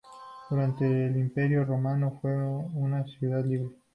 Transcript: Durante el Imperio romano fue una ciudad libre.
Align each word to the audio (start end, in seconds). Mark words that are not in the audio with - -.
Durante 0.49 0.83
el 1.05 1.15
Imperio 1.15 1.63
romano 1.63 2.17
fue 2.23 2.33
una 2.35 3.03
ciudad 3.03 3.45
libre. 3.45 3.75